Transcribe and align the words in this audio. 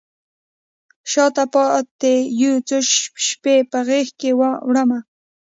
شاته 1.11 1.43
پاته 1.53 2.13
یو 2.41 2.53
څو 2.67 2.77
شپې 3.27 3.55
په 3.71 3.79
غیږکې 3.87 4.31
وړمه 4.67 4.99